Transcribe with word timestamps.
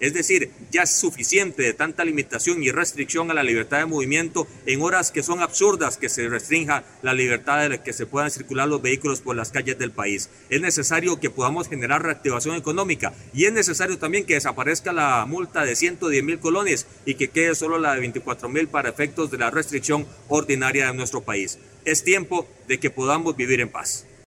Es 0.00 0.14
decir, 0.14 0.50
ya 0.70 0.82
es 0.82 0.90
suficiente 0.90 1.62
de 1.62 1.74
tanta 1.74 2.04
limitación 2.04 2.62
y 2.62 2.70
restricción 2.70 3.30
a 3.30 3.34
la 3.34 3.42
libertad 3.42 3.78
de 3.78 3.86
movimiento 3.86 4.46
en 4.66 4.82
horas 4.82 5.10
que 5.10 5.22
son 5.22 5.40
absurdas 5.40 5.96
que 5.96 6.08
se 6.08 6.28
restrinja 6.28 6.84
la 7.02 7.14
libertad 7.14 7.68
de 7.68 7.80
que 7.82 7.92
se 7.92 8.06
puedan 8.06 8.30
circular 8.30 8.68
los 8.68 8.82
vehículos 8.82 9.20
por 9.20 9.36
las 9.36 9.50
calles 9.50 9.78
del 9.78 9.90
país. 9.90 10.30
Es 10.50 10.60
necesario 10.60 11.20
que 11.20 11.30
podamos 11.30 11.68
generar 11.68 12.02
reactivación 12.02 12.56
económica 12.56 13.12
y 13.32 13.44
es 13.44 13.52
necesario 13.52 13.98
también 13.98 14.24
que 14.24 14.34
desaparezca 14.34 14.92
la 14.92 15.24
multa 15.26 15.64
de 15.64 15.76
110 15.76 16.24
mil 16.24 16.38
colones 16.38 16.86
y 17.04 17.14
que 17.14 17.28
quede 17.28 17.54
solo 17.54 17.78
la 17.78 17.94
de 17.94 18.00
24 18.00 18.48
mil 18.48 18.68
para 18.68 18.88
efectos 18.88 19.30
de 19.30 19.38
la 19.38 19.50
restricción 19.50 20.06
ordinaria 20.28 20.86
de 20.86 20.94
nuestro 20.94 21.22
país. 21.22 21.58
Es 21.84 22.04
tiempo 22.04 22.48
de 22.66 22.78
que 22.78 22.90
podamos 22.90 23.36
vivir 23.36 23.60
en 23.60 23.70
paz. 23.70 24.08